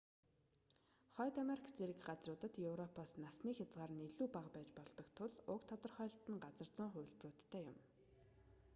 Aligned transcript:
хойд 1.15 1.35
америк 1.43 1.65
зэрэг 1.77 1.97
газруудад 2.09 2.53
европоос 2.71 3.11
насны 3.23 3.51
хязгаар 3.59 3.91
нь 3.93 4.05
илүү 4.07 4.27
бага 4.35 4.49
байж 4.55 4.69
болдог 4.79 5.07
тул 5.17 5.31
уг 5.53 5.61
тодорхойлолт 5.71 6.27
нь 6.31 6.41
газар 6.45 6.69
зүйн 6.75 6.91
хувилбаруудтай 6.93 7.63
юм 7.71 7.77